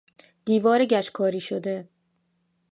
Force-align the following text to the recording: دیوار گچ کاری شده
دیوار 0.45 0.81
گچ 0.85 1.07
کاری 1.17 1.39
شده 1.41 1.87